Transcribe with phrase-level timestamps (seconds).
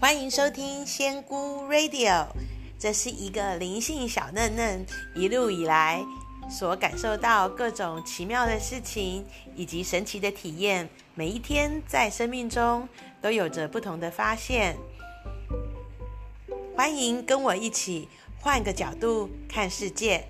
[0.00, 2.26] 欢迎收听仙姑 radio
[2.78, 6.02] 这是一个灵性小嫩嫩一路以来
[6.48, 12.88] 所感受到各种奇妙的事情以及神奇的体验每一天在生命中
[13.20, 14.74] 都有着不同的发现。
[16.74, 18.08] 欢迎跟我一起
[18.40, 20.24] 换个角度看世界。